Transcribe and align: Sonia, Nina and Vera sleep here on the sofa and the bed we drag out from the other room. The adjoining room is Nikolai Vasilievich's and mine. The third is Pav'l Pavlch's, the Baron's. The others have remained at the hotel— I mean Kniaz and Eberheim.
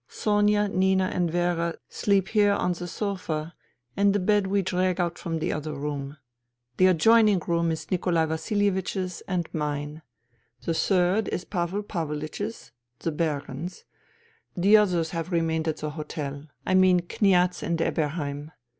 Sonia, 0.09 0.67
Nina 0.67 1.11
and 1.13 1.29
Vera 1.31 1.75
sleep 1.87 2.29
here 2.29 2.53
on 2.53 2.71
the 2.71 2.87
sofa 2.87 3.53
and 3.95 4.13
the 4.15 4.19
bed 4.19 4.47
we 4.47 4.63
drag 4.63 4.99
out 4.99 5.19
from 5.19 5.37
the 5.37 5.53
other 5.53 5.73
room. 5.75 6.17
The 6.77 6.87
adjoining 6.87 7.37
room 7.45 7.69
is 7.71 7.91
Nikolai 7.91 8.25
Vasilievich's 8.25 9.21
and 9.27 9.47
mine. 9.53 10.01
The 10.63 10.73
third 10.73 11.27
is 11.27 11.45
Pav'l 11.45 11.83
Pavlch's, 11.83 12.71
the 12.97 13.11
Baron's. 13.11 13.85
The 14.57 14.75
others 14.75 15.11
have 15.11 15.31
remained 15.31 15.67
at 15.67 15.77
the 15.77 15.91
hotel— 15.91 16.47
I 16.65 16.73
mean 16.73 17.01
Kniaz 17.01 17.61
and 17.61 17.77
Eberheim. 17.79 18.53